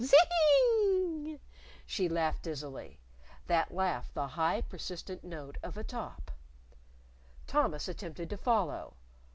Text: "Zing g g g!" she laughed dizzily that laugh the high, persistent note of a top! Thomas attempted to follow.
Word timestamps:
"Zing 0.03 0.09
g 0.09 1.23
g 1.25 1.33
g!" 1.35 1.39
she 1.85 2.09
laughed 2.09 2.41
dizzily 2.41 2.99
that 3.45 3.71
laugh 3.71 4.11
the 4.15 4.29
high, 4.29 4.61
persistent 4.61 5.23
note 5.23 5.59
of 5.61 5.77
a 5.77 5.83
top! 5.83 6.31
Thomas 7.45 7.87
attempted 7.87 8.27
to 8.31 8.37
follow. 8.37 8.95